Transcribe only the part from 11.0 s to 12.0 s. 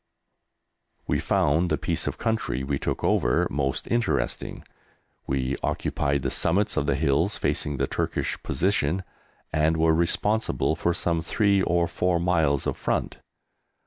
three or